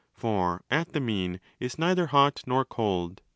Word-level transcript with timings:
For 0.15 0.63
at 0.71 0.93
the 0.93 0.99
'mean' 0.99 1.39
is 1.59 1.77
neither 1.77 2.07
hot 2.07 2.41
nor 2.47 2.65
cold. 2.65 3.21